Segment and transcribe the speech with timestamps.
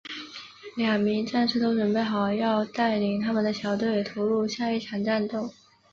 [0.75, 5.51] 两名战士都准备好要带领他们的小队投入下一场战斗。